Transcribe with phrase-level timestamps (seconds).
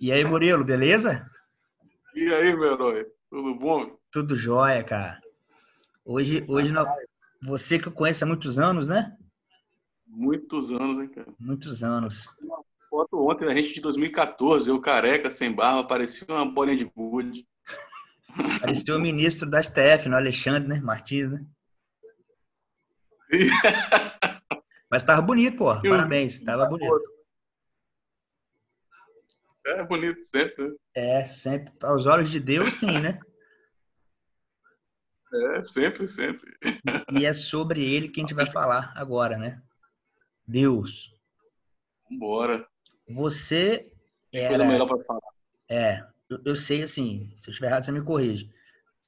[0.00, 1.28] E aí, Murilo, beleza?
[2.14, 3.06] E aí, meu herói?
[3.28, 3.98] Tudo bom?
[4.12, 5.20] Tudo jóia, cara.
[6.04, 6.86] Hoje, hoje não...
[7.42, 9.16] você que eu conheço há muitos anos, né?
[10.06, 11.26] Muitos anos, hein, cara?
[11.36, 12.28] Muitos anos.
[12.40, 16.84] Uma foto ontem da gente de 2014, eu careca, sem barba, parecia uma bolinha de
[16.84, 17.44] gude.
[18.60, 20.80] Parecia o ministro da STF, no Alexandre, né?
[20.80, 21.44] Martins, né?
[24.88, 25.74] Mas tava bonito, pô.
[25.82, 27.17] Parabéns, tava bonito.
[29.68, 30.74] É bonito sempre, né?
[30.94, 31.72] É, sempre.
[31.82, 33.18] Aos olhos de Deus, sim, né?
[35.30, 36.56] É, sempre, sempre.
[37.12, 39.60] E é sobre ele que a gente vai falar agora, né?
[40.46, 41.14] Deus.
[42.10, 42.66] Vambora.
[43.06, 43.92] Você
[44.32, 44.48] era...
[44.48, 45.20] Coisa melhor para falar.
[45.68, 48.50] É, eu, eu, sei, assim, se eu estiver errado, você me corrige.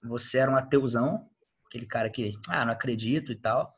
[0.03, 1.27] Você era um ateuzão,
[1.65, 3.71] aquele cara que, ah, não acredito e tal.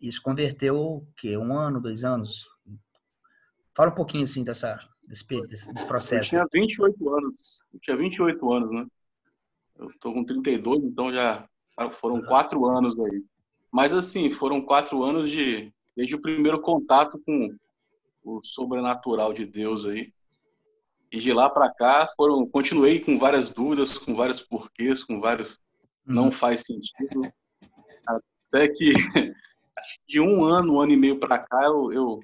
[0.00, 1.36] Isso converteu, o quê?
[1.36, 2.46] Um ano, dois anos?
[3.74, 6.34] Fala um pouquinho, assim, dessa, desse, desse, desse processo.
[6.34, 7.60] Eu tinha 28 anos.
[7.72, 8.86] Eu tinha 28 anos, né?
[9.78, 11.48] Eu tô com 32, então já
[12.00, 13.22] foram quatro anos aí.
[13.70, 15.72] Mas, assim, foram quatro anos de...
[15.94, 17.54] Desde o primeiro contato com
[18.22, 20.12] o sobrenatural de Deus aí.
[21.10, 25.58] E de lá para cá foram, continuei com várias dúvidas, com vários porquês, com vários
[26.04, 26.32] não uhum.
[26.32, 27.32] faz sentido.
[28.06, 28.92] Até que
[30.08, 32.20] de um ano, um ano e meio para cá eu, eu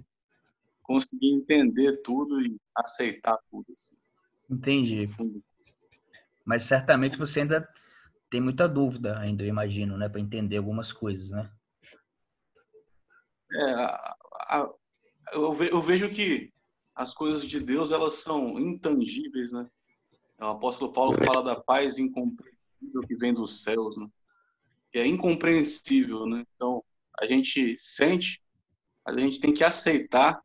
[0.83, 3.67] consegui entender tudo e aceitar tudo.
[3.73, 3.97] Assim.
[4.51, 5.09] Entendi.
[6.45, 7.69] Mas certamente você ainda
[8.29, 11.51] tem muita dúvida, ainda eu imagino, né, para entender algumas coisas, né?
[13.55, 14.17] É, a,
[14.49, 14.75] a,
[15.33, 16.51] eu, ve, eu vejo que
[16.95, 19.69] as coisas de Deus elas são intangíveis, né?
[20.41, 24.09] O apóstolo Paulo fala da paz incompreensível que vem dos céus, né?
[24.91, 26.45] Que é incompreensível, né?
[26.55, 26.83] Então,
[27.21, 28.43] a gente sente,
[29.07, 30.43] a gente tem que aceitar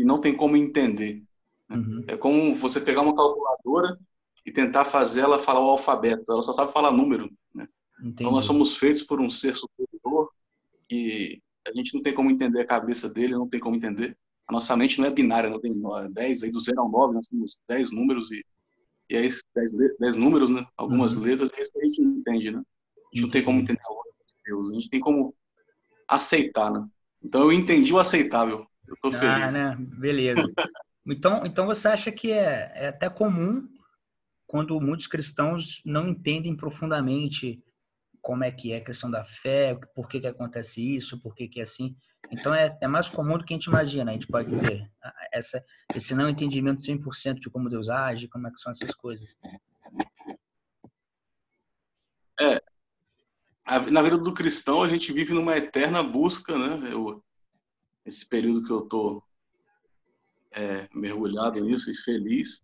[0.00, 1.22] e não tem como entender.
[1.68, 1.76] Né?
[1.76, 2.04] Uhum.
[2.08, 3.98] É como você pegar uma calculadora
[4.44, 6.32] e tentar fazer ela falar o alfabeto.
[6.32, 7.68] Ela só sabe falar número, né?
[8.02, 10.30] Então, nós somos feitos por um ser superior
[10.90, 14.16] e a gente não tem como entender a cabeça dele, não tem como entender
[14.50, 15.72] a nossa mente não é binária, não tem
[16.10, 18.44] 10, aí do 0 ao 9, nós temos 10 números e,
[19.08, 20.66] e é 10, números, né?
[20.76, 21.22] Algumas uhum.
[21.22, 22.58] letras, é isso que a gente entende, né?
[22.58, 25.32] A gente não tem como entender a de Deus, a gente tem como
[26.08, 26.84] aceitar, né?
[27.22, 29.52] Então eu entendi o aceitável, eu tô ah, feliz.
[29.52, 29.76] Né?
[29.78, 30.52] Beleza.
[31.06, 33.68] então, então você acha que é, é até comum
[34.46, 37.62] quando muitos cristãos não entendem profundamente
[38.20, 41.48] como é que é a questão da fé, por que que acontece isso, por que
[41.48, 41.96] que é assim.
[42.30, 44.10] Então, é, é mais comum do que a gente imagina.
[44.10, 44.90] A gente pode ter
[45.32, 45.64] essa,
[45.94, 49.36] esse não entendimento 100% de como Deus age, como é que são essas coisas.
[52.38, 52.60] É.
[53.90, 56.92] Na vida do cristão, a gente vive numa eterna busca, né?
[56.92, 57.22] Eu,
[58.04, 59.22] esse período que eu tô
[60.52, 62.62] é, mergulhado nisso e feliz,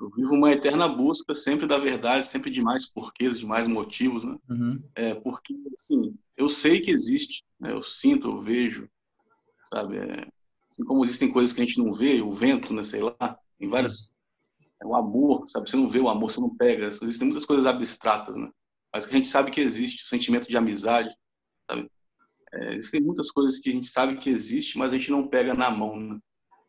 [0.00, 4.24] eu vivo uma eterna busca sempre da verdade, sempre de mais porquês, de mais motivos,
[4.24, 4.36] né?
[4.48, 4.82] Uhum.
[4.94, 7.72] É, porque, assim, eu sei que existe, né?
[7.72, 8.88] eu sinto, eu vejo,
[9.70, 9.96] sabe?
[9.96, 10.28] É,
[10.70, 12.84] assim como existem coisas que a gente não vê, o vento, né?
[12.84, 14.12] Sei lá, tem vários...
[14.82, 15.70] É, o amor, sabe?
[15.70, 16.88] Você não vê o amor, você não pega.
[16.88, 18.50] Existem muitas coisas abstratas, né?
[18.92, 21.10] Mas que a gente sabe que existe, o sentimento de amizade,
[21.70, 21.90] sabe?
[22.56, 25.54] É, existem muitas coisas que a gente sabe que existe, mas a gente não pega
[25.54, 26.18] na mão, né?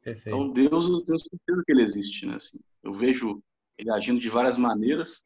[0.05, 2.35] Então, Deus, eu tenho certeza que ele existe, né?
[2.35, 3.41] Assim, eu vejo
[3.77, 5.23] ele agindo de várias maneiras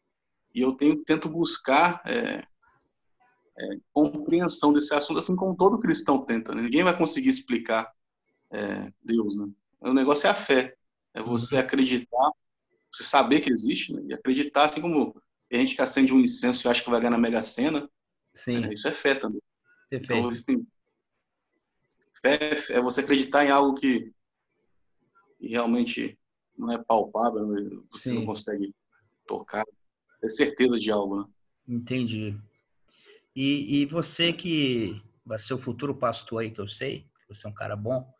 [0.53, 2.43] e eu tenho, tento buscar é,
[3.59, 6.53] é, compreensão desse assunto, assim como todo cristão tenta.
[6.55, 6.63] Né?
[6.63, 7.91] Ninguém vai conseguir explicar
[8.51, 9.47] é, Deus, né?
[9.79, 10.75] O negócio é a fé,
[11.13, 11.61] é você uhum.
[11.61, 12.31] acreditar,
[12.91, 14.01] você saber que existe, né?
[14.05, 15.15] E acreditar, assim como
[15.51, 17.89] a gente que acende um incenso e acha que vai ganhar na Mega Sena,
[18.33, 18.61] Sim.
[18.61, 18.73] Né?
[18.73, 19.41] isso é fé também.
[19.91, 20.13] Perfeito.
[20.13, 20.67] Então, existem...
[22.21, 24.13] fé é você acreditar em algo que
[25.37, 26.17] realmente
[26.57, 27.69] não é palpável, né?
[27.91, 28.15] você Sim.
[28.15, 28.73] não consegue
[29.27, 29.65] tocar,
[30.23, 31.29] é certeza de algo, né?
[31.67, 32.37] Entendi.
[33.35, 37.49] E, e você que vai ser o futuro pastor aí, que eu sei, você é
[37.49, 38.13] um cara bom,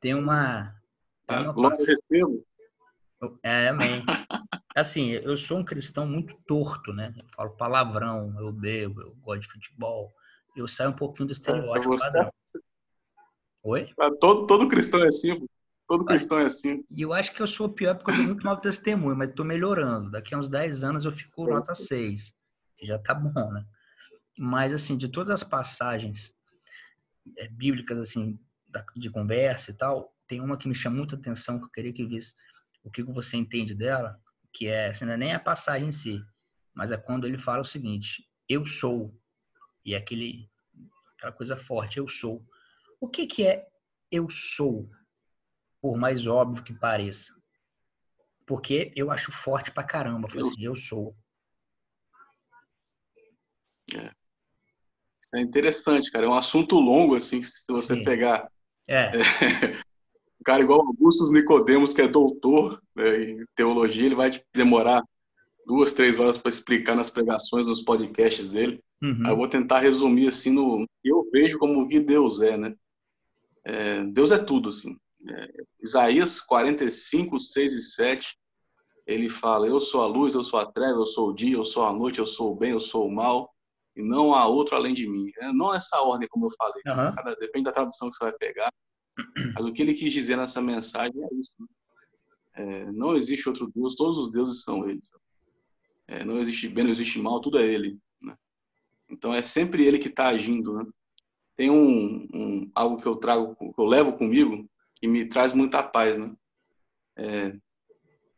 [0.00, 0.80] tem uma...
[1.26, 2.46] Tem uma glória recebo.
[3.42, 4.04] É, amém.
[4.76, 7.12] Assim, eu sou um cristão muito torto, né?
[7.16, 10.14] Eu falo palavrão, eu bebo, eu gosto de futebol.
[10.56, 12.60] Eu saio um pouquinho do estereótipo é, você...
[13.62, 13.88] Oi?
[14.20, 15.46] Todo, todo cristão é assim.
[15.86, 16.84] Todo cristão é assim.
[16.90, 19.44] E eu acho que eu sou pior porque eu dou muito mau testemunho, mas estou
[19.44, 20.10] melhorando.
[20.10, 22.32] Daqui a uns 10 anos eu fico é nota 6.
[22.76, 23.64] Que já tá bom, né?
[24.38, 26.34] Mas, assim, de todas as passagens
[27.38, 28.38] é, bíblicas, assim,
[28.96, 32.04] de conversa e tal, tem uma que me chama muita atenção, que eu queria que
[32.04, 32.34] visse
[32.84, 34.18] o que você entende dela,
[34.52, 36.22] que é, assim, não é nem a passagem em si,
[36.72, 39.12] mas é quando ele fala o seguinte, eu sou,
[39.86, 40.50] e é aquele,
[41.16, 42.44] aquela coisa forte, eu sou.
[43.00, 43.66] O que que é
[44.10, 44.90] eu sou?
[45.86, 47.32] por mais óbvio que pareça.
[48.44, 50.28] Porque eu acho forte pra caramba.
[50.34, 51.16] Eu, assim, eu sou.
[53.94, 54.10] É.
[55.24, 56.26] Isso é interessante, cara.
[56.26, 58.02] É um assunto longo, assim, se você Sim.
[58.04, 58.50] pegar.
[58.88, 59.12] É.
[59.12, 59.80] é.
[60.40, 65.02] Um cara igual Augustus Nicodemos, que é doutor né, em teologia, ele vai demorar
[65.66, 68.82] duas, três horas para explicar nas pregações, nos podcasts dele.
[69.02, 69.26] Uhum.
[69.28, 72.74] eu vou tentar resumir assim no que eu vejo como que Deus é, né?
[73.62, 74.96] É, Deus é tudo, assim.
[75.28, 75.52] É,
[75.82, 78.38] Isaías 45, 6 e 7,
[79.06, 81.64] ele fala: Eu sou a luz, eu sou a treva, eu sou o dia, eu
[81.64, 83.52] sou a noite, eu sou o bem, eu sou o mal,
[83.94, 85.30] e não há outro além de mim.
[85.38, 87.14] É, não essa ordem, como eu falei, uhum.
[87.14, 88.72] cada, depende da tradução que você vai pegar.
[89.56, 91.52] Mas o que ele quis dizer nessa mensagem é isso.
[91.58, 91.66] Né?
[92.58, 95.10] É, não existe outro Deus, todos os deuses são eles.
[96.08, 97.98] É, não existe bem, não existe mal, tudo é ele.
[98.20, 98.36] Né?
[99.10, 100.74] Então é sempre ele que está agindo.
[100.74, 100.86] Né?
[101.56, 105.82] Tem um, um, algo que eu trago, que eu levo comigo, que me traz muita
[105.82, 106.34] paz, né?
[107.16, 107.56] É,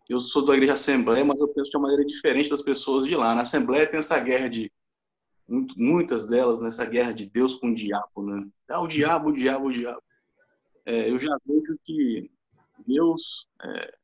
[0.08, 3.14] eu sou da igreja Assembleia, mas eu penso de uma maneira diferente das pessoas de
[3.14, 3.34] lá.
[3.34, 4.72] Na Assembleia tem essa guerra de
[5.76, 8.46] muitas delas nessa guerra de Deus com o diabo, né?
[8.68, 10.02] Ah, o diabo, o diabo, o diabo.
[10.86, 12.30] É, eu já vejo que
[12.86, 13.94] Deus, é,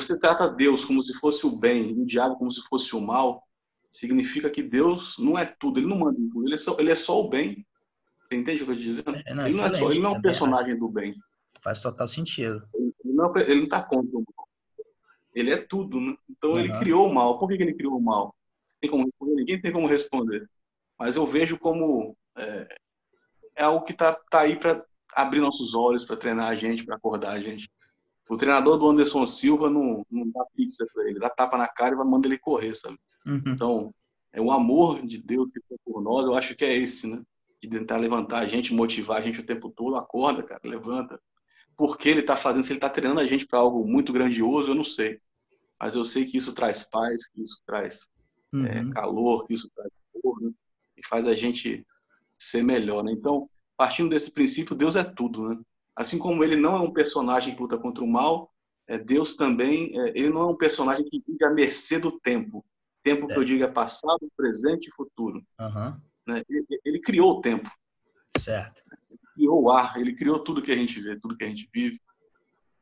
[0.00, 3.00] você trata Deus como se fosse o bem e o diabo como se fosse o
[3.00, 3.42] mal,
[3.90, 6.90] significa que Deus não é tudo, ele não manda em tudo, ele é só, ele
[6.90, 7.66] é só o bem.
[8.20, 9.22] Você entende o que eu estou dizendo?
[9.26, 11.14] É, não, ele, não é só, ele não é um personagem do bem.
[11.62, 12.62] Faz total sentido.
[12.74, 13.32] Ele não
[13.64, 14.48] está contra o mal.
[15.34, 15.98] Ele é tudo.
[15.98, 16.14] Né?
[16.28, 16.58] Então uhum.
[16.58, 17.38] ele criou o mal.
[17.38, 18.34] Por que, que ele criou o mal?
[18.80, 19.34] Tem como responder?
[19.34, 20.46] Ninguém tem como responder.
[20.98, 22.68] Mas eu vejo como é,
[23.56, 24.84] é algo que está tá aí para
[25.14, 27.70] abrir nossos olhos, para treinar a gente, para acordar a gente.
[28.28, 31.94] O treinador do Anderson Silva não, não dá pizza para ele, dá tapa na cara
[31.94, 32.98] e vai mandar ele correr, sabe?
[33.24, 33.42] Uhum.
[33.46, 33.94] Então,
[34.32, 37.22] é o amor de Deus que foi por nós, eu acho que é esse, né?
[37.62, 39.96] De tentar levantar a gente, motivar a gente o tempo todo.
[39.96, 41.20] Acorda, cara, levanta
[41.76, 44.70] por que ele está fazendo, se ele está treinando a gente para algo muito grandioso,
[44.70, 45.20] eu não sei.
[45.78, 48.08] Mas eu sei que isso traz paz, que isso traz
[48.52, 48.66] é, uhum.
[48.66, 50.50] é, calor, que isso traz amor, né?
[50.96, 51.86] e faz a gente
[52.38, 53.04] ser melhor.
[53.04, 53.12] Né?
[53.12, 55.50] Então, partindo desse princípio, Deus é tudo.
[55.50, 55.60] Né?
[55.96, 58.52] Assim como ele não é um personagem que luta contra o mal,
[58.86, 62.64] é, Deus também, é, ele não é um personagem que vive à mercê do tempo.
[63.02, 63.44] Tempo que eu é.
[63.44, 65.42] digo é passado, presente e futuro.
[65.60, 66.34] Uhum.
[66.48, 67.70] Ele, ele, criou o tempo.
[68.40, 68.82] Certo
[69.36, 72.00] criou o ar, ele criou tudo que a gente vê, tudo que a gente vive.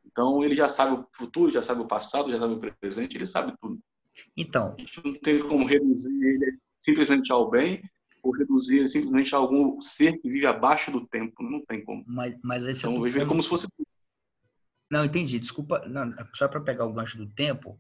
[0.07, 3.27] Então ele já sabe o futuro, já sabe o passado, já sabe o presente, ele
[3.27, 3.79] sabe tudo.
[4.37, 4.75] Então.
[4.79, 7.83] A gente não tem como reduzir ele simplesmente ao bem
[8.25, 11.43] ou reduzir simplesmente a algum ser que vive abaixo do tempo.
[11.43, 12.03] Não tem como.
[12.07, 13.69] Mas, mas então eu vejo como se fosse.
[14.91, 15.39] Não, entendi.
[15.39, 15.87] Desculpa.
[15.87, 17.79] Não, só para pegar o gancho do tempo,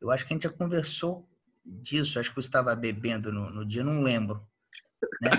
[0.00, 1.26] eu acho que a gente já conversou
[1.64, 2.18] disso.
[2.20, 4.46] Acho que você estava bebendo no, no dia, não lembro.
[5.22, 5.30] Né?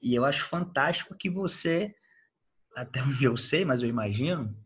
[0.00, 1.94] E eu acho fantástico que você,
[2.74, 4.56] até onde eu sei, mas eu imagino,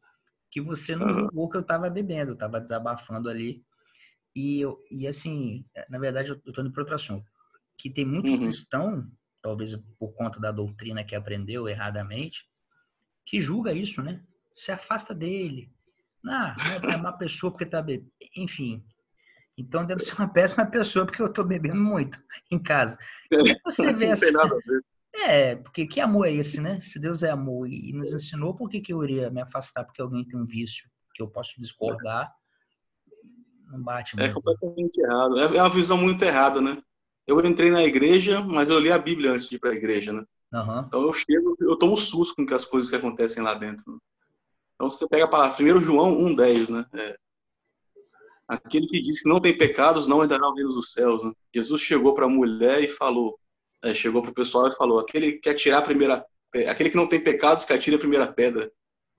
[0.51, 3.63] que você não julgou que eu estava bebendo, eu estava desabafando ali.
[4.35, 7.27] E, eu, e assim, na verdade, eu estou indo para outro assunto.
[7.79, 8.39] Que tem muito uhum.
[8.39, 9.11] cristão,
[9.43, 12.45] talvez por conta da doutrina que aprendeu erradamente,
[13.25, 14.23] que julga isso, né?
[14.55, 15.71] Se afasta dele.
[16.27, 18.11] Ah, não é uma pessoa porque está bebendo.
[18.37, 18.85] Enfim.
[19.57, 22.19] Então deve ser uma péssima pessoa porque eu estou bebendo muito
[22.51, 22.99] em casa.
[23.33, 24.27] É, você vê essa...
[25.15, 26.81] É, porque que amor é esse, né?
[26.83, 30.03] Se Deus é amor e nos ensinou, por que, que eu iria me afastar porque
[30.03, 32.31] alguém tem um vício que eu posso discordar?
[33.71, 34.31] Não bate é muito.
[34.31, 35.39] É completamente errado.
[35.39, 36.83] É uma visão muito errada, né?
[37.27, 40.13] Eu entrei na igreja, mas eu li a Bíblia antes de ir para a igreja,
[40.13, 40.25] né?
[40.53, 40.81] Uhum.
[40.81, 43.83] Então eu chego, eu tomo susto com as coisas que acontecem lá dentro.
[43.93, 43.99] Né?
[44.75, 46.87] Então você pega a palavra, 1 João 1,10, né?
[46.95, 47.17] É,
[48.47, 51.23] aquele que diz que não tem pecados não entrará no reino dos céus.
[51.23, 51.33] Né?
[51.55, 53.39] Jesus chegou para a mulher e falou:
[53.83, 56.25] é, chegou para o pessoal e falou: aquele que quer tirar a primeira,
[56.69, 58.71] aquele que não tem pecados que atire a primeira pedra,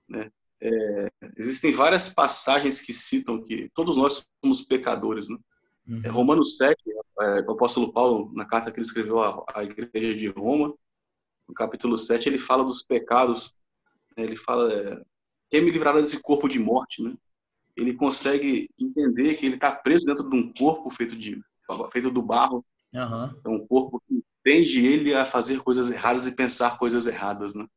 [0.08, 0.32] né?
[0.60, 5.38] É, existem várias passagens que citam que todos nós somos pecadores, né?
[5.88, 6.02] Uhum.
[6.04, 6.76] É, Romanos 7,
[7.20, 10.74] é, o apóstolo Paulo, na carta que ele escreveu à, à igreja de Roma,
[11.48, 13.54] no capítulo 7, ele fala dos pecados,
[14.16, 14.24] né?
[14.24, 15.02] ele fala, é,
[15.50, 17.16] quem me livrará desse corpo de morte, né?
[17.76, 21.40] Ele consegue entender que ele está preso dentro de um corpo feito, de,
[21.92, 23.40] feito do barro, uhum.
[23.46, 27.68] é um corpo que tende ele a fazer coisas erradas e pensar coisas erradas, né?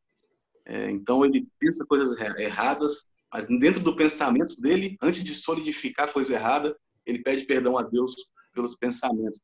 [0.65, 6.35] É, então ele pensa coisas erradas, mas dentro do pensamento dele, antes de solidificar coisa
[6.35, 8.15] errada, ele pede perdão a Deus
[8.53, 9.43] pelos pensamentos.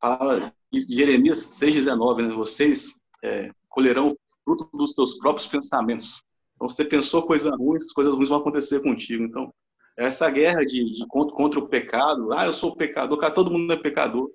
[0.00, 2.34] Fala Jeremias 6,19, né?
[2.34, 6.22] Vocês é, colherão fruto dos seus próprios pensamentos.
[6.54, 9.24] Então, você pensou coisas ruins, coisas ruins vão acontecer contigo.
[9.24, 9.52] Então,
[9.96, 13.72] essa guerra de, de contra, contra, o pecado, ah, eu sou pecador, cara, todo mundo
[13.72, 14.30] é pecador.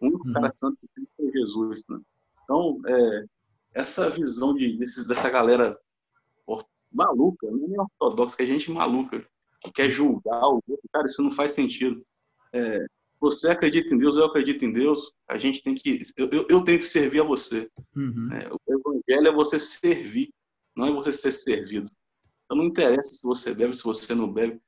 [0.00, 0.56] O único cara uhum.
[0.56, 1.82] santo que tem é Jesus.
[1.88, 1.98] Né?
[2.42, 3.24] Então, é,
[3.74, 5.78] essa visão de, desses, dessa galera
[6.94, 9.26] maluca, não é ortodoxa, que é gente maluca,
[9.60, 10.88] que quer julgar o outro.
[10.92, 12.06] Cara, isso não faz sentido.
[12.52, 12.86] É,
[13.24, 16.02] você acredita em Deus, eu acredito em Deus, a gente tem que.
[16.14, 17.70] Eu, eu tenho que servir a você.
[17.96, 18.28] Uhum.
[18.32, 20.30] É, o evangelho é você servir,
[20.76, 21.90] não é você ser servido.
[22.44, 24.60] Então não interessa se você bebe, se você não bebe.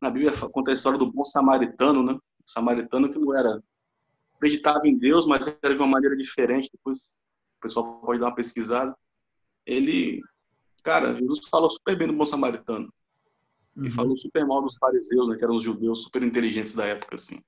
[0.00, 2.12] Na Bíblia conta a história do bom samaritano, né?
[2.12, 3.60] O samaritano que não era.
[4.36, 6.70] acreditava em Deus, mas era de uma maneira diferente.
[6.72, 7.20] Depois
[7.58, 8.94] o pessoal pode dar uma pesquisada.
[9.66, 10.22] Ele.
[10.84, 12.92] Cara, Jesus falou super bem do bom samaritano.
[13.76, 13.86] Uhum.
[13.86, 15.36] E falou super mal dos fariseus, né?
[15.36, 17.42] Que eram os judeus super inteligentes da época, assim.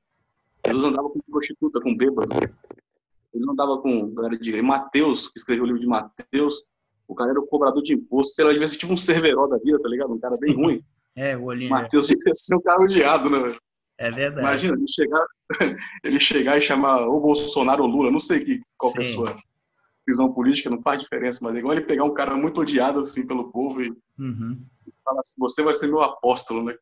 [0.66, 2.34] Jesus andava com prostituta, com bêbado.
[3.34, 4.62] Ele não andava com galera de.
[4.62, 6.64] Mateus, que escreveu o livro de Mateus,
[7.06, 8.34] o cara era o cobrador de imposto.
[8.34, 10.12] Sei lá, devia ser tipo um serveró da vida, tá ligado?
[10.12, 10.82] Um cara bem ruim.
[11.14, 11.70] É, o olhinho.
[11.70, 13.54] Mateus devia ser um cara odiado, né?
[13.98, 14.46] É verdade.
[14.46, 15.26] Imagina, ele chegar,
[16.04, 18.98] ele chegar e chamar o Bolsonaro ou Lula, não sei que, qual Sim.
[18.98, 19.36] pessoa
[20.06, 23.26] visão política, não faz diferença, mas é igual ele pegar um cara muito odiado assim
[23.26, 24.64] pelo povo e, uhum.
[25.04, 26.76] falar assim, você vai ser meu apóstolo, né?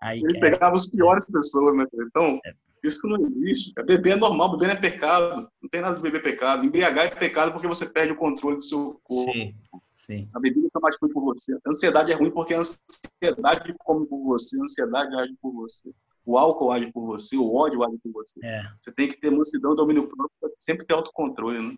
[0.00, 1.84] Aí, ele pegava as piores pessoas, né?
[1.94, 2.52] Então, é.
[2.84, 3.72] isso não existe.
[3.84, 5.48] Beber é normal, beber não é pecado.
[5.60, 6.64] Não tem nada de beber pecado.
[6.64, 9.32] Embriagar é pecado porque você perde o controle do seu corpo.
[9.32, 9.54] Sim.
[9.98, 10.28] Sim.
[10.34, 11.54] A bebida é mais ruim por você.
[11.54, 15.92] A ansiedade é ruim porque a ansiedade come por você, a ansiedade age por você.
[16.24, 18.40] O álcool age por você, o ódio age por você.
[18.42, 18.62] É.
[18.80, 21.76] Você tem que ter mansidão, domínio próprio, sempre ter autocontrole, né?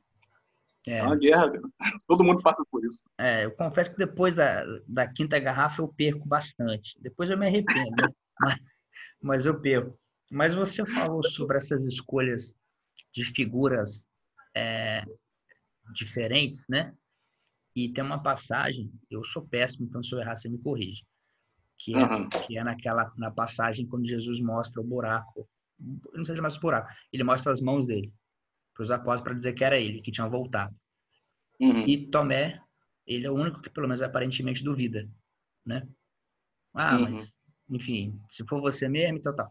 [0.87, 0.99] É.
[0.99, 1.53] é uma guerra,
[2.09, 3.03] todo mundo passa por isso.
[3.19, 6.97] É, eu confesso que depois da, da quinta garrafa eu perco bastante.
[7.01, 8.09] Depois eu me arrependo, né?
[8.41, 8.57] mas,
[9.23, 9.99] mas eu perco.
[10.31, 12.55] Mas você falou sobre essas escolhas
[13.15, 14.05] de figuras
[14.57, 15.05] é,
[15.95, 16.95] diferentes, né?
[17.77, 21.05] E tem uma passagem, eu sou péssimo, então se eu errar, você me corrige.
[21.79, 22.29] Que é, uhum.
[22.29, 25.49] que é naquela na passagem quando Jesus mostra o buraco.
[25.79, 26.89] Não sei se é mais o buraco.
[27.13, 28.13] Ele mostra as mãos dele
[28.83, 30.75] para os apóstolos para dizer que era ele, que tinha voltado.
[31.61, 31.87] Uhum.
[31.87, 32.61] E Tomé,
[33.07, 35.09] ele é o único que pelo menos aparentemente duvida,
[35.65, 35.87] né?
[36.75, 37.03] Ah, uhum.
[37.03, 37.33] mas
[37.71, 39.51] enfim, se for você mesmo, então tal.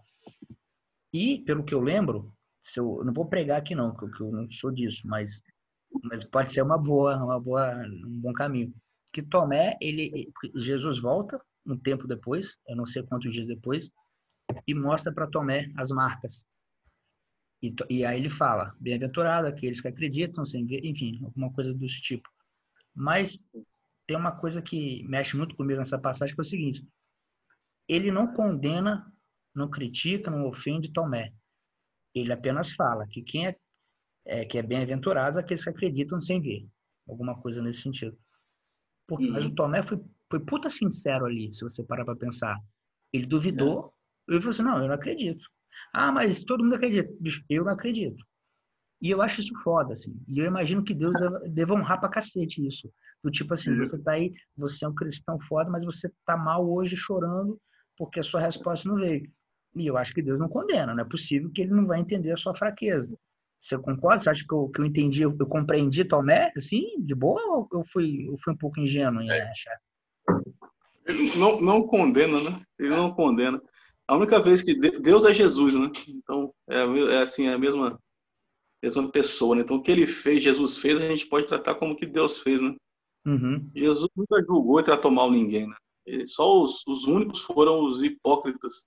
[1.13, 4.31] E pelo que eu lembro, se eu, eu não vou pregar aqui não, porque eu
[4.31, 5.41] não sou disso, mas
[6.03, 8.73] mas pode ser uma boa, uma boa, um bom caminho.
[9.11, 13.89] Que Tomé, ele Jesus volta um tempo depois, eu não sei quantos dias depois,
[14.65, 16.45] e mostra para Tomé as marcas
[17.61, 22.01] e, e aí ele fala, bem-aventurado aqueles que acreditam sem ver, enfim, alguma coisa desse
[22.01, 22.27] tipo.
[22.93, 23.47] Mas
[24.07, 26.85] tem uma coisa que mexe muito comigo nessa passagem, que é o seguinte,
[27.87, 29.11] ele não condena,
[29.53, 31.33] não critica, não ofende Tomé.
[32.15, 33.55] Ele apenas fala que quem é,
[34.25, 36.67] é que é bem-aventurado é aqueles que acreditam sem ver.
[37.07, 38.17] Alguma coisa nesse sentido.
[39.07, 39.33] Porque, uhum.
[39.33, 39.99] Mas o Tomé foi,
[40.29, 42.57] foi puta sincero ali, se você parar para pensar.
[43.13, 43.93] Ele duvidou,
[44.29, 44.33] é.
[44.33, 45.45] ele falou assim, não, eu não acredito.
[45.93, 47.11] Ah, mas todo mundo acredita.
[47.19, 48.23] Bicho, eu não acredito.
[49.01, 50.13] E eu acho isso foda, assim.
[50.27, 51.13] E eu imagino que Deus
[51.49, 52.91] deva honrar pra cacete isso.
[53.23, 56.67] Do tipo assim, você tá aí, você é um cristão foda, mas você tá mal
[56.67, 57.59] hoje chorando
[57.97, 59.29] porque a sua resposta não veio.
[59.75, 62.31] E eu acho que Deus não condena, não é possível que ele não vai entender
[62.31, 63.15] a sua fraqueza.
[63.59, 64.19] Você concorda?
[64.19, 67.67] Você acha que eu, que eu entendi, eu, eu compreendi Tomé, assim, de boa, ou
[67.71, 69.41] eu fui, eu fui um pouco ingênuo em é.
[69.43, 69.77] achar?
[71.05, 72.59] Ele não, não condena, né?
[72.79, 73.61] Ele não condena
[74.11, 75.89] a única vez que Deus é Jesus, né?
[76.09, 76.79] Então é,
[77.13, 77.97] é assim é a mesma
[78.83, 79.61] mesma pessoa, né?
[79.61, 82.59] Então o que ele fez, Jesus fez, a gente pode tratar como que Deus fez,
[82.59, 82.75] né?
[83.25, 83.71] Uhum.
[83.73, 85.75] Jesus nunca julgou e tratou mal ninguém, né?
[86.05, 88.85] Ele, só os, os únicos foram os hipócritas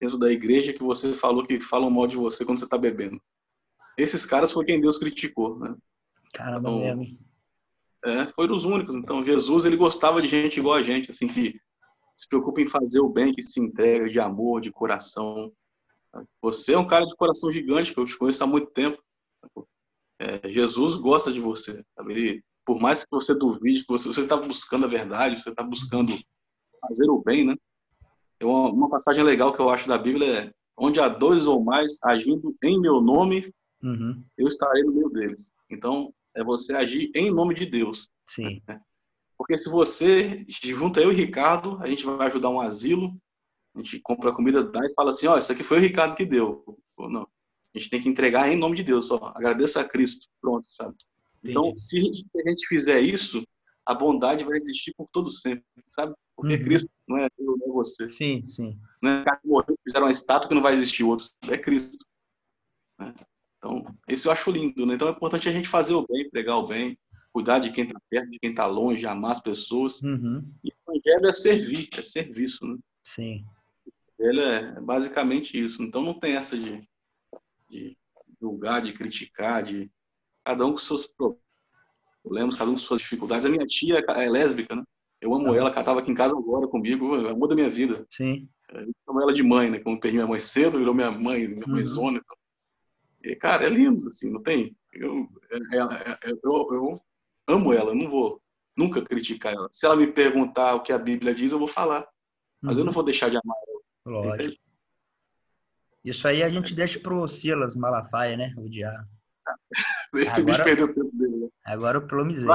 [0.00, 3.20] dentro da igreja que você falou que falam mal de você quando você está bebendo.
[3.96, 5.72] Esses caras foi quem Deus criticou, né?
[6.32, 7.18] Caramba, então, mesmo.
[8.06, 8.96] É, foram os únicos.
[8.96, 11.60] Então Jesus ele gostava de gente igual a gente, assim que
[12.16, 15.52] se preocupa em fazer o bem, que se entrega de amor, de coração.
[16.40, 19.02] Você é um cara de coração gigante, que eu te conheço há muito tempo.
[20.18, 21.84] É, Jesus gosta de você.
[21.96, 22.12] Sabe?
[22.12, 26.14] Ele, por mais que você duvide, que você está buscando a verdade, você está buscando
[26.80, 27.56] fazer o bem, né?
[28.42, 31.98] Uma, uma passagem legal que eu acho da Bíblia é onde há dois ou mais
[32.02, 33.52] agindo em meu nome,
[33.82, 34.24] uhum.
[34.36, 35.52] eu estarei no meio deles.
[35.70, 38.08] Então, é você agir em nome de Deus.
[38.28, 38.60] Sim.
[38.66, 38.80] Né?
[39.36, 43.16] Porque se você junta eu e o Ricardo, a gente vai ajudar um asilo,
[43.74, 45.80] a gente compra a comida, dá e fala assim, ó, oh, isso aqui foi o
[45.80, 46.64] Ricardo que deu.
[46.96, 47.22] Ou não.
[47.74, 49.32] A gente tem que entregar em nome de Deus, ó.
[49.34, 50.28] Agradeça a Cristo.
[50.40, 50.94] Pronto, sabe?
[51.42, 53.42] Então, se a gente, fizer isso,
[53.84, 56.14] a bondade vai existir por todo sempre, sabe?
[56.36, 56.62] Porque uhum.
[56.64, 58.12] Cristo não é eu, não é você.
[58.12, 58.78] Sim, sim.
[59.02, 61.26] Não é que morreu, fizeram uma estátua que não vai existir outro.
[61.50, 62.06] É Cristo.
[62.98, 63.14] Né?
[63.58, 64.94] Então, isso eu acho lindo, né?
[64.94, 66.98] Então é importante a gente fazer o bem, pregar o bem,
[67.34, 70.00] cuidar de quem está perto, de quem está longe, amar as pessoas.
[70.02, 70.48] Uhum.
[70.62, 72.78] E o evangelho é servir, é serviço, né?
[73.02, 73.44] Sim.
[74.16, 75.82] Ele é basicamente isso.
[75.82, 76.88] Então não tem essa de,
[77.68, 77.98] de
[78.40, 79.90] julgar, de criticar, de
[80.44, 81.12] cada um com seus
[82.22, 83.44] problemas, cada um com suas dificuldades.
[83.44, 84.84] A minha tia é lésbica, né?
[85.20, 88.06] Eu amo ela, ela estava aqui em casa agora comigo, é amor da minha vida.
[88.10, 88.48] Sim.
[88.70, 89.80] Eu chamo ela de mãe, né?
[89.80, 91.72] Como perdi minha mãe cedo, virou minha mãe, minha uhum.
[91.72, 92.18] mãezona.
[92.18, 92.36] Então.
[93.24, 94.76] E, cara, é lindo, assim, não tem.
[94.92, 97.00] Eu, é, é, é, eu, eu
[97.46, 98.40] amo ela, não vou
[98.76, 99.68] nunca criticar ela.
[99.70, 102.06] Se ela me perguntar o que a Bíblia diz, eu vou falar.
[102.60, 102.80] Mas uhum.
[102.80, 102.94] eu não uhum.
[102.94, 104.20] vou deixar de amar ela.
[104.20, 104.62] Lógico.
[106.04, 108.54] Isso aí a gente deixa pro Silas Malafaia, né?
[108.58, 109.08] O diabo.
[110.14, 111.48] Esse agora, bicho perdeu o tempo dele, né?
[111.64, 112.48] Agora eu promizei.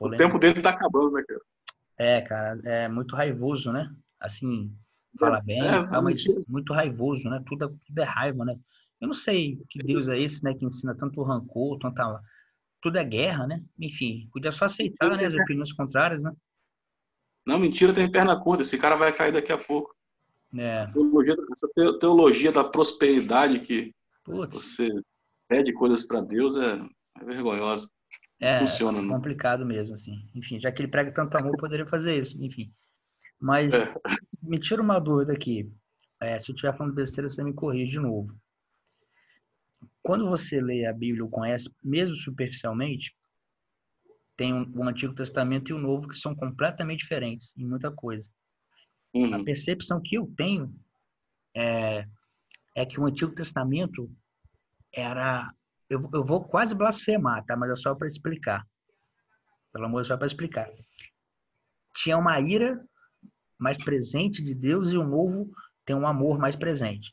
[0.00, 1.40] O tempo dele tá acabando, né, cara?
[1.98, 3.92] É, cara, é muito raivoso, né?
[4.20, 4.72] Assim,
[5.18, 7.42] fala bem, é, é mas muito raivoso, né?
[7.46, 8.56] Tudo, tudo é raiva, né?
[9.00, 10.54] Eu não sei que Deus é esse, né?
[10.54, 12.20] Que ensina tanto rancor, tanta...
[12.80, 13.62] Tudo é guerra, né?
[13.78, 15.26] Enfim, podia só aceitar, né?
[15.26, 16.32] As opiniões contrárias, né?
[17.46, 18.62] Não, mentira, tem perna curta.
[18.62, 19.94] Esse cara vai cair daqui a pouco.
[20.56, 20.86] É.
[20.86, 23.94] Teologia, essa teologia da prosperidade que
[24.24, 24.54] Putz.
[24.54, 24.88] você
[25.48, 26.80] pede coisas para Deus é,
[27.20, 27.88] é, vergonhosa.
[28.40, 30.14] É, Funciona, é complicado mesmo, assim.
[30.34, 32.72] Enfim, já que ele prega tanto amor, poderia fazer isso, enfim.
[33.40, 33.94] Mas é.
[34.42, 35.70] me tira uma dúvida aqui.
[36.20, 38.32] É, se eu estiver falando besteira, você me corrige de novo.
[40.02, 43.14] Quando você lê a Bíblia ou conhece, mesmo superficialmente,
[44.36, 48.28] tem o Antigo Testamento e o Novo que são completamente diferentes em muita coisa.
[49.12, 49.34] Uhum.
[49.34, 50.72] A percepção que eu tenho
[51.54, 52.06] é,
[52.76, 54.10] é que o Antigo Testamento
[54.94, 55.52] era.
[55.90, 57.56] Eu, eu vou quase blasfemar, tá?
[57.56, 58.64] Mas é só para explicar.
[59.72, 60.70] Pelo amor de Deus, só para explicar.
[61.96, 62.80] Tinha uma ira
[63.58, 65.50] mais presente de Deus e o novo
[65.84, 67.12] tem um amor mais presente.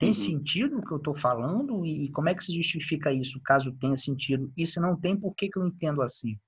[0.00, 0.14] Tem uhum.
[0.14, 1.84] sentido o que eu estou falando?
[1.84, 4.50] E como é que se justifica isso, caso tenha sentido?
[4.56, 6.40] E se não tem, por que, que eu entendo assim?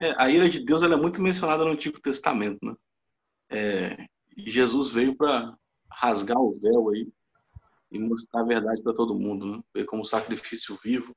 [0.00, 2.76] É, a ira de Deus ela é muito mencionada no Antigo Testamento, né?
[3.50, 4.06] É,
[4.36, 5.58] Jesus veio para
[5.90, 7.08] rasgar o véu aí
[7.90, 9.84] e mostrar a verdade para todo mundo, né?
[9.84, 11.12] como sacrifício vivo.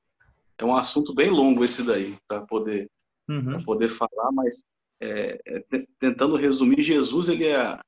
[0.58, 2.90] É um assunto bem longo esse daí para poder
[3.30, 3.64] uhum.
[3.64, 4.66] poder falar, mas
[5.00, 5.64] é, é,
[6.00, 7.80] tentando resumir, Jesus ele é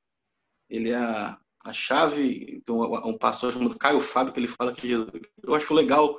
[0.68, 2.56] ele é a, chave.
[2.56, 5.08] Então, um pastor chamado Caio Fábio que ele fala que Jesus,
[5.42, 6.18] eu acho legal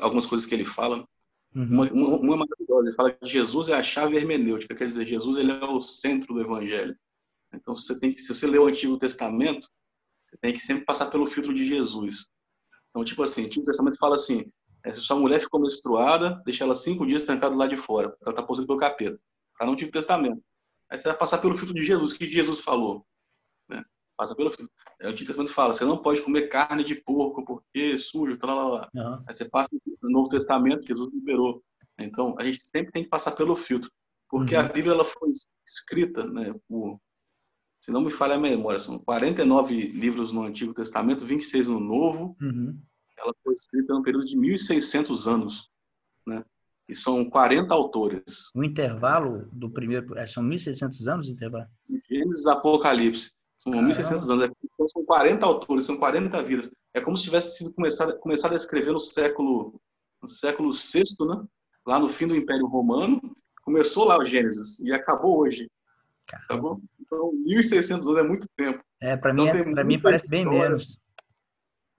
[0.00, 1.06] algumas coisas que ele fala.
[1.54, 1.64] Uhum.
[1.64, 2.88] Uma, uma, uma maravilhosa.
[2.88, 6.34] Ele fala que Jesus é a chave hermenêutica, quer dizer, Jesus ele é o centro
[6.34, 6.96] do evangelho.
[7.52, 9.68] Então, você tem que, se você lê o Antigo Testamento,
[10.26, 12.26] você tem que sempre passar pelo filtro de Jesus.
[12.90, 14.50] Então, tipo assim, o Antigo Testamento fala assim:
[14.84, 18.30] é, se sua mulher ficou menstruada, deixa ela cinco dias trancada lá de fora, ela
[18.30, 19.20] está possuída pelo capeta.
[19.52, 20.42] Está no Antigo Testamento.
[20.90, 22.12] Aí você vai passar pelo filtro de Jesus.
[22.12, 23.06] O que Jesus falou?
[23.68, 23.84] Né?
[24.18, 24.70] Passa pelo filtro.
[25.00, 28.54] O Antigo Testamento fala: você não pode comer carne de porco porque é sujo, tal,
[28.54, 28.88] lá, lá.
[28.94, 29.24] Uhum.
[29.26, 29.70] Aí você passa
[30.02, 31.62] no Novo Testamento, Jesus liberou.
[31.98, 33.90] Então, a gente sempre tem que passar pelo filtro.
[34.28, 34.60] Porque uhum.
[34.60, 35.30] a Bíblia ela foi
[35.64, 37.00] escrita né, por
[37.80, 42.36] se não me falha a memória, são 49 livros no Antigo Testamento, 26 no Novo.
[42.40, 42.78] Uhum.
[43.16, 45.70] Ela foi escrita num período de 1.600 anos,
[46.26, 46.44] né?
[46.88, 48.50] E são 40 autores.
[48.54, 51.66] O intervalo do primeiro, é, são 1.600 anos o intervalo?
[52.08, 53.32] Gênesis Apocalipse.
[53.58, 53.92] São Caramba.
[53.92, 54.56] 1.600 anos.
[54.64, 56.70] Então, são 40 autores, são 40 vidas.
[56.94, 59.80] É como se tivesse sido começado, começado a escrever no século,
[60.22, 61.44] no século VI, né?
[61.84, 63.20] Lá no fim do Império Romano.
[63.64, 65.68] Começou lá o Gênesis e acabou hoje.
[66.26, 66.48] Caramba.
[66.48, 66.80] Tá bom?
[67.00, 68.82] Então, 1.600 anos é muito tempo.
[69.00, 70.98] É, para então, mim, é, pra mim parece bem menos.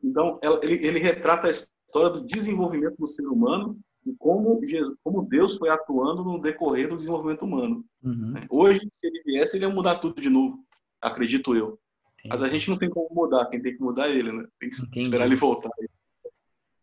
[0.01, 5.27] Então, ele, ele retrata a história do desenvolvimento do ser humano e como, Jesus, como
[5.27, 7.83] Deus foi atuando no decorrer do desenvolvimento humano.
[8.01, 8.33] Uhum.
[8.49, 10.63] Hoje, se ele viesse, ele ia mudar tudo de novo,
[11.01, 11.79] acredito eu.
[12.19, 12.29] Entendi.
[12.29, 14.45] Mas a gente não tem como mudar, quem tem que mudar é ele, né?
[14.59, 15.01] Tem que Entendi.
[15.01, 15.69] esperar ele voltar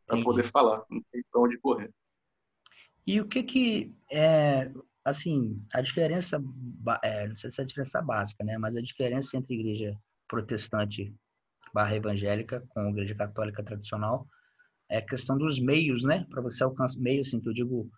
[0.07, 1.90] para poder falar, não tem para onde correr.
[3.07, 4.70] E o que que é,
[5.05, 6.42] assim, a diferença,
[7.02, 8.57] é, não sei se é a diferença básica, né?
[8.59, 9.96] Mas a diferença entre igreja
[10.29, 11.14] protestante
[11.72, 14.26] barra evangélica com a igreja católica tradicional
[14.88, 16.26] é a questão dos meios, né?
[16.31, 17.90] Para você alcançar meios, assim, que eu digo,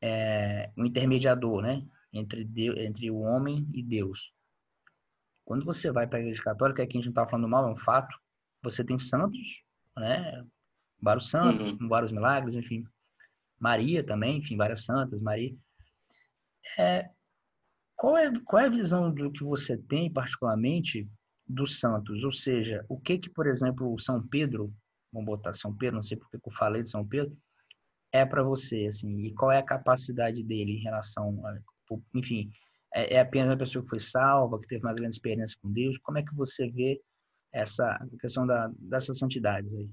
[0.00, 1.84] é, um intermediador, né?
[2.12, 4.32] Entre, Deus, entre o homem e Deus.
[5.46, 7.72] Quando você vai para a igreja católica, aqui a gente não está falando mal, é
[7.72, 8.14] um fato.
[8.64, 9.62] Você tem santos,
[9.96, 10.44] né?
[11.00, 11.88] Vários santos, uhum.
[11.88, 12.84] vários milagres, enfim.
[13.56, 15.54] Maria também, enfim, várias santas, Maria.
[16.76, 17.08] É,
[17.94, 21.08] qual, é, qual é a visão do que você tem, particularmente,
[21.46, 22.24] dos santos?
[22.24, 24.74] Ou seja, o que que, por exemplo, São Pedro,
[25.12, 27.36] vamos botar São Pedro, não sei porque eu falei de São Pedro,
[28.10, 31.56] é para você, assim, e qual é a capacidade dele em relação, a,
[32.16, 32.50] enfim,
[32.94, 35.98] é, é, apenas uma pessoa que foi salva, que teve uma grande experiência com Deus?
[35.98, 37.00] Como é que você vê
[37.52, 39.90] essa questão da, dessas santidades aí?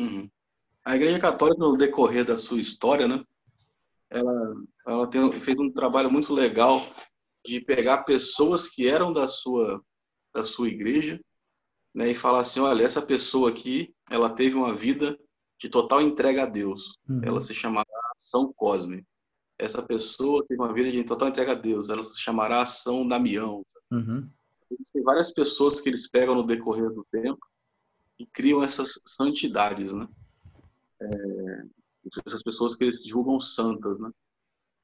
[0.00, 0.30] Uhum.
[0.84, 3.22] A Igreja Católica, no decorrer da sua história, né,
[4.10, 4.54] ela,
[4.86, 6.80] ela tem, fez um trabalho muito legal
[7.44, 9.82] de pegar pessoas que eram da sua,
[10.34, 11.20] da sua igreja
[11.94, 15.18] né, e falar assim, olha, essa pessoa aqui, ela teve uma vida
[15.60, 16.98] de total entrega a Deus.
[17.08, 17.20] Uhum.
[17.22, 19.04] Ela se chamava São Cosme.
[19.58, 23.64] Essa pessoa teve uma vida de total entrega a Deus, ela se chamará Ação Damião.
[23.90, 24.30] Uhum.
[24.92, 27.44] Tem várias pessoas que eles pegam no decorrer do tempo
[28.18, 30.06] e criam essas santidades, né?
[31.00, 31.62] É,
[32.26, 34.10] essas pessoas que eles julgam santas, né?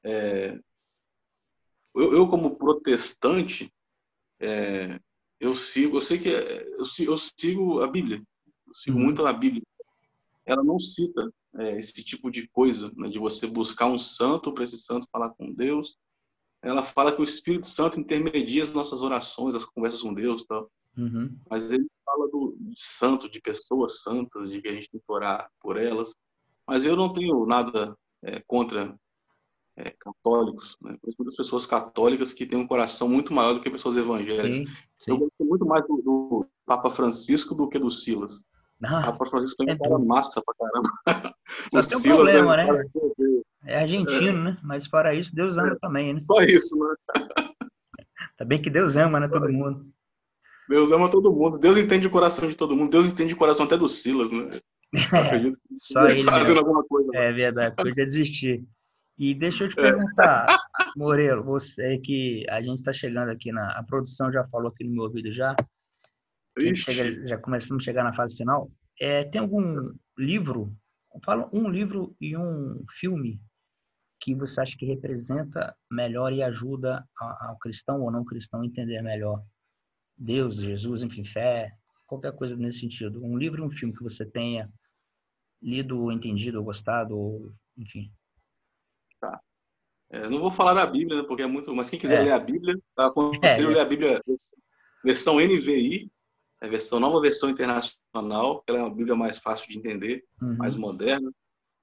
[0.03, 0.59] É,
[1.95, 3.73] eu, eu, como protestante,
[4.39, 4.99] é,
[5.39, 8.21] eu sigo, eu sei que eu, eu sigo a Bíblia,
[8.67, 9.05] eu sigo uhum.
[9.05, 9.63] muito a Bíblia.
[10.45, 14.63] Ela não cita é, esse tipo de coisa, né, de você buscar um santo para
[14.63, 15.97] esse santo falar com Deus.
[16.61, 20.69] Ela fala que o Espírito Santo intermedia as nossas orações, as conversas com Deus, tal.
[20.97, 21.37] Uhum.
[21.49, 25.11] Mas ele fala do de santo, de pessoas santas, de que a gente tem que
[25.11, 26.15] orar por elas.
[26.67, 28.97] Mas eu não tenho nada é, contra
[29.77, 30.97] é, católicos, né?
[31.17, 34.55] muitas pessoas católicas que têm um coração muito maior do que pessoas evangélicas.
[34.55, 35.11] Sim, sim.
[35.11, 38.43] Eu gosto muito mais do, do, Papa Francisco do que do Silas.
[38.83, 40.89] Ah, o Papa Francisco é um cara massa pra caramba.
[41.71, 42.83] Só tem um Silas problema, é, né?
[43.65, 44.43] É argentino, é.
[44.43, 44.57] né?
[44.63, 45.79] Mas fora isso, Deus ama é.
[45.79, 46.19] também, né?
[46.19, 46.95] Só isso, né?
[48.37, 49.27] Tá bem que Deus ama, né?
[49.27, 49.87] Todo mundo.
[50.67, 51.57] Deus ama todo mundo.
[51.57, 52.89] Deus entende o coração de todo mundo.
[52.89, 54.49] Deus entende o coração até do Silas, né?
[55.75, 57.09] Que Só ele fazendo alguma coisa.
[57.13, 58.63] É verdade, podia desistir.
[59.17, 60.45] E deixa eu te perguntar,
[60.95, 64.91] Moreiro, você que a gente está chegando aqui na a produção já falou aqui no
[64.91, 65.55] meu ouvido já,
[66.75, 68.69] chega, já começamos a chegar na fase final.
[68.99, 70.73] É, tem algum livro,
[71.23, 73.39] fala um livro e um filme
[74.19, 79.01] que você acha que representa melhor e ajuda ao cristão ou não cristão a entender
[79.01, 79.43] melhor
[80.17, 81.71] Deus, Jesus, enfim, fé,
[82.07, 83.23] qualquer coisa nesse sentido.
[83.23, 84.71] Um livro e um filme que você tenha
[85.61, 88.11] lido, entendido, ou gostado, ou, enfim.
[89.19, 89.39] Tá.
[90.09, 91.73] É, não vou falar da Bíblia, né, porque é muito.
[91.75, 92.23] Mas quem quiser é.
[92.25, 93.73] ler a Bíblia, tá, aconselho é.
[93.73, 94.21] ler a Bíblia
[95.03, 96.09] versão NVI,
[96.61, 100.57] a versão nova versão internacional, ela é uma Bíblia mais fácil de entender, uhum.
[100.57, 101.31] mais moderna.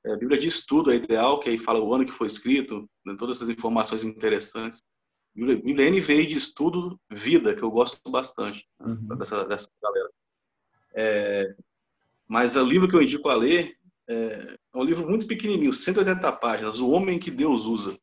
[0.04, 2.88] É, a Bíblia de estudo é ideal, que aí fala o ano que foi escrito,
[3.04, 4.82] né, todas essas informações interessantes.
[5.34, 9.16] Bíblia, Bíblia NVI de estudo, vida, que eu gosto bastante né, uhum.
[9.16, 10.10] dessa, dessa galera.
[10.94, 11.54] É,
[12.26, 13.76] mas o livro que eu indico a ler
[14.08, 17.98] é, é um livro muito pequenininho, 180 páginas, O Homem que Deus Usa.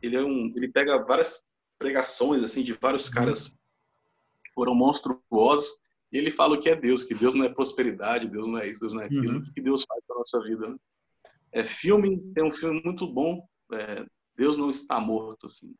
[0.00, 1.42] Ele, é um, ele pega várias
[1.78, 3.14] pregações assim de vários uhum.
[3.14, 5.80] caras que foram monstruosos
[6.16, 8.70] e ele fala o que é Deus, que Deus não é prosperidade, Deus não é
[8.70, 9.38] isso, Deus não é aquilo, uhum.
[9.38, 10.66] o que Deus faz para nossa vida.
[10.66, 10.76] Né?
[11.52, 14.02] É filme, tem um filme muito bom, é,
[14.34, 15.74] Deus não está morto, assim.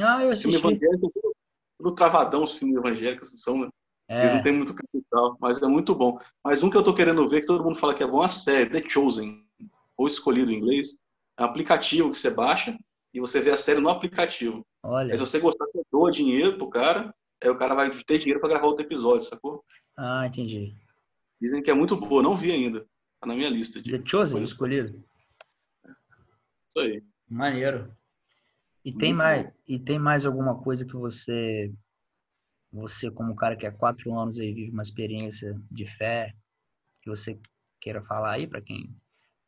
[0.00, 0.50] Ah, eu assisti.
[0.50, 1.36] Filme evangélico, tudo,
[1.76, 3.68] tudo travadão os filmes evangélicos são, né?
[4.08, 4.22] É.
[4.22, 6.18] Eles não têm muito capital, mas é muito bom.
[6.42, 8.26] Mas um que eu tô querendo ver, que todo mundo fala que é bom, é
[8.26, 9.46] a série The Chosen,
[9.94, 10.96] ou Escolhido em inglês.
[11.38, 12.74] É um aplicativo que você baixa
[13.12, 14.66] e você vê a série no aplicativo.
[14.82, 15.12] Olha.
[15.12, 18.40] Aí, se você gostar, você doa dinheiro pro cara, aí o cara vai ter dinheiro
[18.40, 19.62] para gravar outro episódio, sacou?
[19.96, 20.74] Ah, entendi.
[21.40, 22.86] Dizem que é muito boa, não vi ainda.
[23.20, 23.80] Tá na minha lista.
[23.80, 25.04] De The Chosen, Escolhido.
[26.68, 27.02] Isso aí.
[27.28, 27.94] Maneiro.
[28.84, 31.72] E tem mais, e tem mais alguma coisa que você
[32.72, 36.34] você como cara que há quatro anos aí vive uma experiência de fé
[37.02, 37.38] que você
[37.80, 38.96] queira falar aí para quem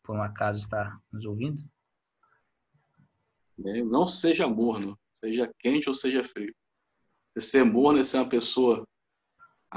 [0.03, 1.65] por um acaso está nos ouvindo?
[3.67, 6.55] É, não seja morno, seja quente ou seja frio.
[7.33, 8.87] Você ser morno é ser uma pessoa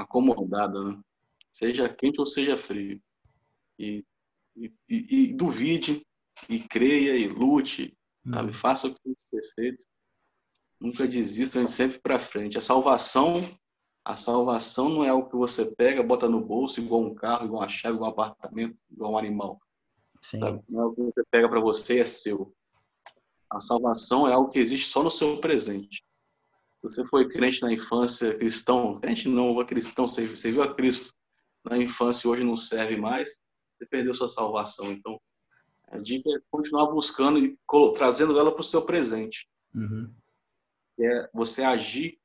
[0.02, 1.00] acomodada, né?
[1.52, 3.00] Seja quente ou seja frio.
[3.78, 4.04] E,
[4.56, 6.02] e, e, duvide,
[6.48, 8.48] e creia, e lute, sabe?
[8.48, 8.52] Uhum.
[8.52, 9.84] Faça o que tem que ser feito
[10.80, 12.56] nunca desista, sempre para frente.
[12.56, 13.42] A salvação,
[14.04, 17.62] a salvação não é algo que você pega, bota no bolso, igual um carro, igual
[17.62, 19.60] uma chave, igual um apartamento, igual um animal.
[20.22, 20.38] Sim.
[20.38, 22.54] Não é algo que você pega para você, é seu.
[23.50, 26.04] A salvação é algo que existe só no seu presente.
[26.78, 31.12] Se você foi crente na infância, cristão, crente não, cristão, você viu a Cristo
[31.64, 33.38] na infância e hoje não serve mais,
[33.76, 34.90] você perdeu sua salvação.
[34.90, 35.20] Então,
[35.88, 37.58] a dica é continuar buscando e
[37.94, 39.46] trazendo ela para o seu presente.
[39.74, 40.10] Uhum
[41.04, 42.18] é você agir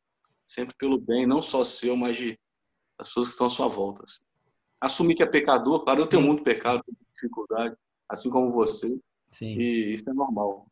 [0.45, 2.39] sempre pelo bem, não só seu, mas de
[2.97, 4.03] das pessoas que estão à sua volta.
[4.03, 4.21] Assim.
[4.79, 7.75] Assumir que é pecador, claro, eu tenho muito pecado, dificuldade,
[8.07, 8.87] assim como você.
[9.31, 9.57] Sim.
[9.57, 10.67] E isso é normal.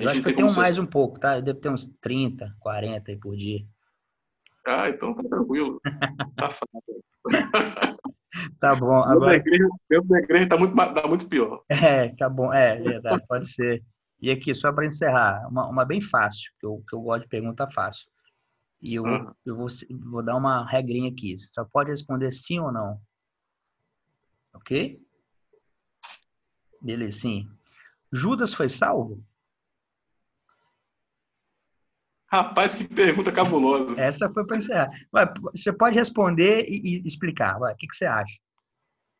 [0.00, 1.36] A eu acho que eu tenho mais um pouco, tá?
[1.36, 3.64] Eu devo ter uns 30, 40 aí por dia.
[4.66, 5.80] Ah, então tá tranquilo.
[6.36, 7.04] tá fácil.
[8.60, 9.02] tá bom.
[9.04, 9.38] Agora...
[9.88, 11.62] Dentro da igreja tá muito, tá muito pior.
[11.68, 12.52] É, tá bom.
[12.52, 13.82] É, verdade, pode ser.
[14.20, 17.28] E aqui, só para encerrar, uma, uma, bem fácil, que eu, que eu gosto de
[17.28, 18.06] pergunta fácil.
[18.80, 19.32] E eu, uhum.
[19.44, 19.68] eu vou,
[20.10, 21.38] vou dar uma regrinha aqui.
[21.38, 22.98] Você só pode responder sim ou não.
[24.54, 24.98] Ok?
[26.80, 27.48] Beleza, sim.
[28.10, 29.22] Judas foi salvo?
[32.30, 34.00] Rapaz, que pergunta cabulosa.
[34.00, 34.90] Essa foi para encerrar.
[35.52, 37.60] Você pode responder e, explicar.
[37.60, 38.32] O que, que, você acha?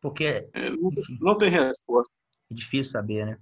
[0.00, 0.48] Porque.
[0.52, 0.70] É,
[1.20, 2.14] não, tem resposta.
[2.50, 3.38] É difícil saber, né?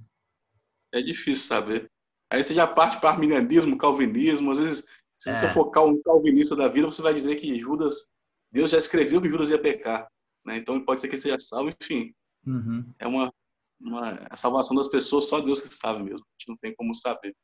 [0.92, 1.90] É difícil saber.
[2.31, 4.52] Aí você já parte para arminianismo, calvinismo.
[4.52, 4.87] Às vezes,
[5.18, 5.35] se é.
[5.35, 8.09] você for um calvinista da vida, você vai dizer que Judas,
[8.50, 10.09] Deus já escreveu que Judas ia pecar.
[10.46, 10.57] Né?
[10.57, 12.14] Então pode ser que seja salvo, enfim.
[12.46, 12.90] Uhum.
[12.98, 13.31] É uma,
[13.78, 16.20] uma a salvação das pessoas, só Deus que sabe mesmo.
[16.20, 17.37] A gente não tem como saber.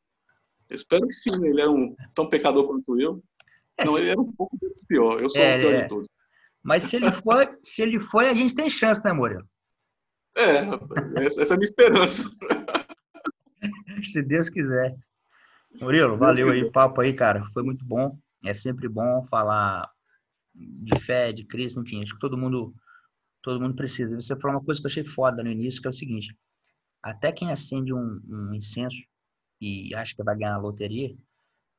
[0.75, 1.49] Eu espero que sim, né?
[1.49, 3.23] ele era um tão pecador quanto eu.
[3.79, 4.59] É, não, ele era um pouco
[4.89, 5.21] pior.
[5.21, 5.83] Eu sou é, o pior é.
[5.83, 6.09] de todos.
[6.63, 9.49] Mas se ele for, se ele for, a gente tem chance, né, Murilo?
[10.37, 12.29] É, essa é a minha esperança.
[14.03, 14.97] se Deus quiser.
[15.81, 17.45] Murilo, valeu aí o papo aí, cara.
[17.53, 18.19] Foi muito bom.
[18.45, 19.89] É sempre bom falar
[20.55, 22.75] de fé, de Cristo, enfim, acho que todo mundo
[23.43, 24.15] todo mundo precisa.
[24.17, 26.35] Você falou uma coisa que eu achei foda no início, que é o seguinte:
[27.03, 28.97] até quem acende um, um incenso
[29.61, 31.15] e acha que vai ganhar a loteria,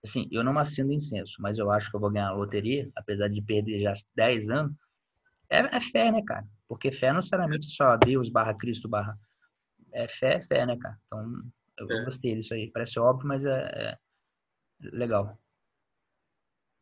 [0.04, 3.28] assim, eu não acendo incenso, mas eu acho que eu vou ganhar a loteria, apesar
[3.28, 4.76] de perder já 10 anos,
[5.50, 6.46] é, é fé, né, cara?
[6.68, 9.18] Porque fé não necessariamente só Deus barra Cristo barra.
[9.94, 10.98] É fé, é fé, né, cara?
[11.06, 11.44] Então,
[11.78, 12.06] eu é.
[12.06, 12.72] gostei disso aí.
[12.72, 13.98] Parece óbvio, mas é, é
[14.80, 15.38] legal.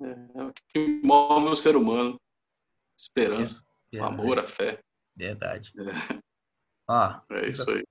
[0.01, 2.19] É, é, o que move o ser humano.
[2.97, 4.79] Esperança, é, amor, a fé.
[5.15, 5.73] Verdade.
[5.79, 6.21] É.
[6.87, 7.83] Ó, é isso aí.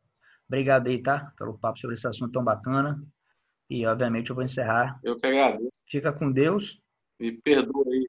[0.52, 1.32] Obrigado aí, tá?
[1.38, 3.02] Pelo papo sobre esse assunto tão bacana.
[3.70, 5.00] E, obviamente, eu vou encerrar.
[5.02, 5.82] Eu que agradeço.
[5.88, 6.78] Fica com Deus.
[7.18, 8.06] Me perdoa aí.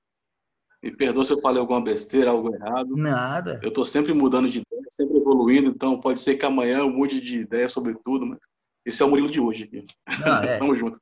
[0.84, 2.98] Me perdoa se eu falei alguma besteira, algo errado.
[2.98, 3.62] Nada.
[3.64, 7.22] Eu estou sempre mudando de ideia, sempre evoluindo, então pode ser que amanhã eu mude
[7.22, 8.40] de ideia sobre tudo, mas
[8.86, 9.86] esse é o Murilo de hoje aqui.
[10.20, 10.58] Não, é.
[10.60, 11.00] Tamo junto.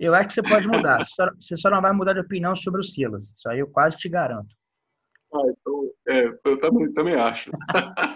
[0.00, 0.98] Eu acho que você pode mudar.
[1.38, 3.28] Você só não vai mudar de opinião sobre o Silas.
[3.36, 4.52] Isso aí eu quase te garanto.
[5.32, 7.52] Ah, então, é, eu também, também acho.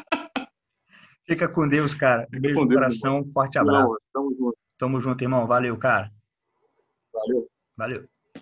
[1.26, 2.26] Fica com Deus, cara.
[2.32, 3.88] Um beijo no coração, forte abraço.
[3.88, 4.58] Não, tamo junto.
[4.78, 5.46] Tamo junto, irmão.
[5.46, 6.10] Valeu, cara.
[7.12, 7.48] Valeu.
[7.76, 8.08] Valeu.